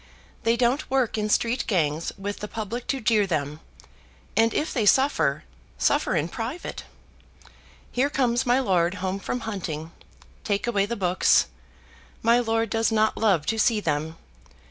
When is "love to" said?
13.15-13.59